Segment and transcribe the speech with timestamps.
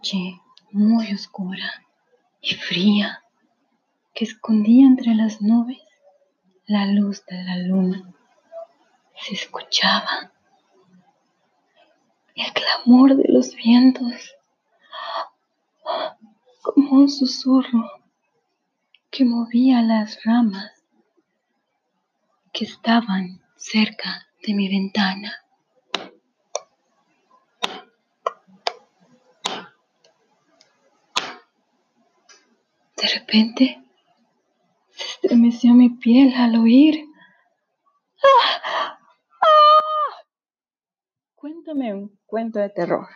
[0.00, 0.40] noche
[0.72, 1.84] muy oscura
[2.40, 3.22] y fría
[4.14, 5.78] que escondía entre las nubes
[6.66, 8.10] la luz de la luna.
[9.20, 10.32] Se escuchaba
[12.34, 14.34] el clamor de los vientos
[16.62, 17.84] como un susurro
[19.10, 20.82] que movía las ramas
[22.54, 25.44] que estaban cerca de mi ventana.
[33.00, 33.82] De repente
[34.90, 37.06] se estremeció mi piel al oír.
[38.22, 38.98] ¡Ah!
[39.40, 40.24] ¡Ah!
[41.34, 43.06] Cuéntame un cuento de terror.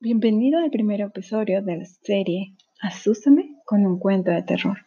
[0.00, 4.78] Bienvenido al primer episodio de la serie Asústame con un cuento de terror.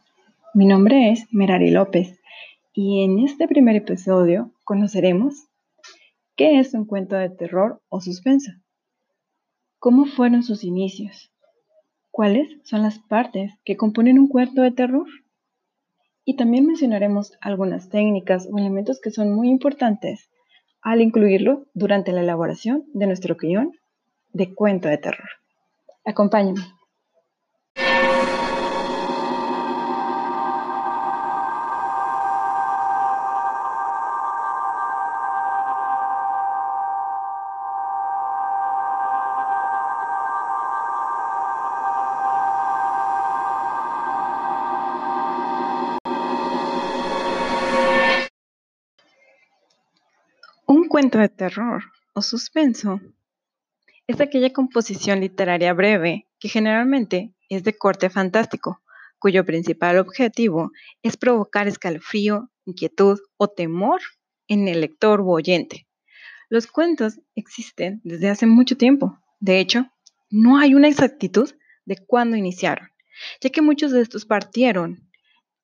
[0.54, 2.20] Mi nombre es Merari López
[2.72, 5.48] y en este primer episodio conoceremos
[6.36, 8.52] qué es un cuento de terror o suspenso,
[9.80, 11.32] cómo fueron sus inicios,
[12.16, 15.06] cuáles son las partes que componen un cuento de terror.
[16.24, 20.30] Y también mencionaremos algunas técnicas o elementos que son muy importantes
[20.82, 23.74] al incluirlo durante la elaboración de nuestro guion
[24.32, 25.28] de cuento de terror.
[26.06, 26.62] Acompáñame.
[50.96, 53.02] Cuento de terror o suspenso
[54.08, 58.82] es aquella composición literaria breve que generalmente es de corte fantástico,
[59.20, 60.72] cuyo principal objetivo
[61.04, 64.00] es provocar escalofrío, inquietud o temor
[64.48, 65.86] en el lector u oyente.
[66.48, 69.20] Los cuentos existen desde hace mucho tiempo.
[69.42, 69.92] De hecho,
[70.30, 71.54] no hay una exactitud
[71.84, 72.88] de cuándo iniciaron,
[73.42, 75.10] ya que muchos de estos partieron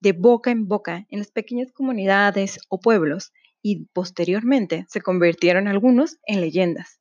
[0.01, 6.17] de boca en boca en las pequeñas comunidades o pueblos y posteriormente se convirtieron algunos
[6.25, 6.99] en leyendas.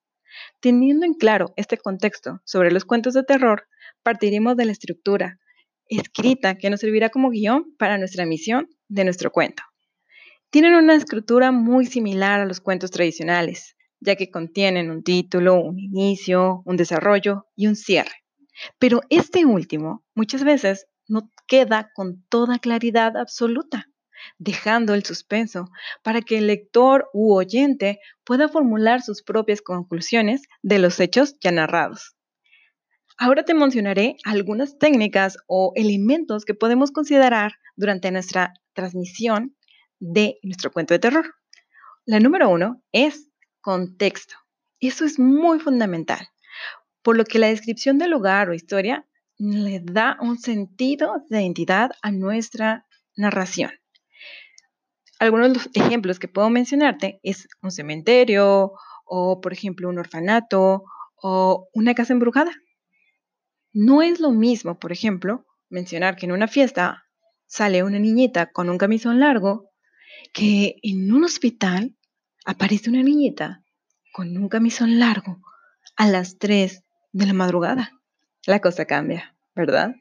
[0.60, 3.66] Teniendo en claro este contexto sobre los cuentos de terror,
[4.02, 5.38] partiremos de la estructura
[5.86, 9.62] escrita que nos servirá como guion para nuestra misión de nuestro cuento.
[10.50, 15.78] Tienen una escritura muy similar a los cuentos tradicionales, ya que contienen un título, un
[15.78, 18.24] inicio, un desarrollo y un cierre.
[18.78, 23.89] Pero este último muchas veces no queda con toda claridad absoluta
[24.38, 25.70] dejando el suspenso
[26.02, 31.52] para que el lector u oyente pueda formular sus propias conclusiones de los hechos ya
[31.52, 32.16] narrados.
[33.18, 39.54] Ahora te mencionaré algunas técnicas o elementos que podemos considerar durante nuestra transmisión
[39.98, 41.34] de nuestro cuento de terror.
[42.06, 43.28] La número uno es
[43.60, 44.36] contexto.
[44.80, 46.28] Eso es muy fundamental,
[47.02, 51.90] por lo que la descripción del lugar o historia le da un sentido de identidad
[52.00, 52.86] a nuestra
[53.16, 53.70] narración
[55.20, 58.72] algunos ejemplos que puedo mencionarte es un cementerio
[59.04, 60.84] o, por ejemplo, un orfanato
[61.22, 62.50] o una casa embrujada.
[63.72, 67.04] No es lo mismo, por ejemplo, mencionar que en una fiesta
[67.46, 69.68] sale una niñita con un camisón largo
[70.32, 71.94] que en un hospital
[72.46, 73.62] aparece una niñita
[74.12, 75.38] con un camisón largo
[75.96, 76.82] a las 3
[77.12, 77.92] de la madrugada.
[78.46, 79.94] La cosa cambia, ¿verdad?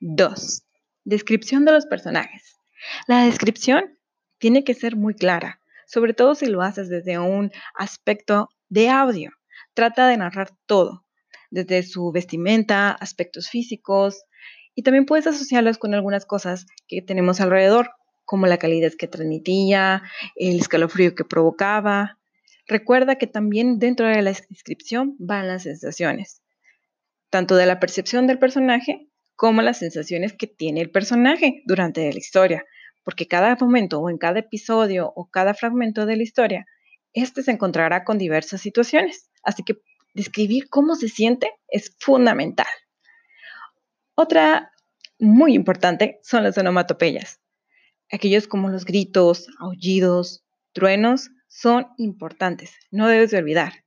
[0.00, 0.62] 2.
[1.04, 2.56] Descripción de los personajes.
[3.08, 3.95] La descripción
[4.38, 9.30] tiene que ser muy clara, sobre todo si lo haces desde un aspecto de audio.
[9.74, 11.04] Trata de narrar todo,
[11.50, 14.24] desde su vestimenta, aspectos físicos,
[14.74, 17.90] y también puedes asociarlos con algunas cosas que tenemos alrededor,
[18.24, 20.02] como la calidez que transmitía,
[20.34, 22.18] el escalofrío que provocaba.
[22.66, 26.42] Recuerda que también dentro de la descripción van las sensaciones,
[27.30, 32.18] tanto de la percepción del personaje como las sensaciones que tiene el personaje durante la
[32.18, 32.64] historia
[33.06, 36.66] porque cada momento o en cada episodio o cada fragmento de la historia,
[37.12, 39.30] este se encontrará con diversas situaciones.
[39.44, 39.76] Así que
[40.12, 42.66] describir cómo se siente es fundamental.
[44.16, 44.72] Otra
[45.20, 47.38] muy importante son las onomatopeyas.
[48.10, 53.84] Aquellos como los gritos, aullidos, truenos son importantes, no debes de olvidar.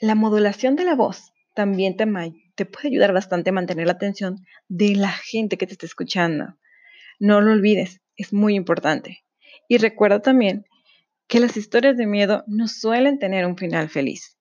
[0.00, 2.06] La modulación de la voz también te,
[2.54, 6.54] te puede ayudar bastante a mantener la atención de la gente que te está escuchando.
[7.18, 9.24] No lo olvides, es muy importante.
[9.68, 10.66] Y recuerda también
[11.26, 14.38] que las historias de miedo no suelen tener un final feliz.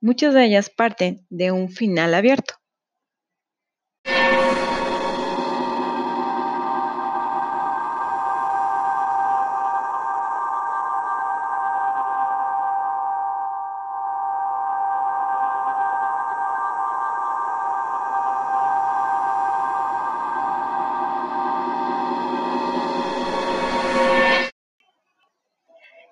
[0.00, 2.54] Muchas de ellas parten de un final abierto.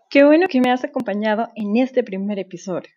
[0.09, 2.91] Qué bueno que me has acompañado en este primer episodio.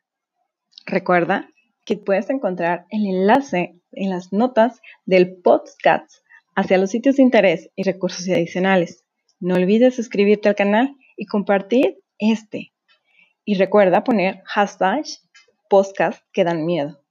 [0.86, 1.50] Recuerda
[1.84, 6.08] que puedes encontrar el enlace en las notas del podcast
[6.56, 9.06] hacia los sitios de interés y recursos adicionales.
[9.40, 12.74] No olvides suscribirte al canal y compartir este.
[13.44, 15.06] Y recuerda poner hashtag
[15.68, 17.04] podcast que dan miedo.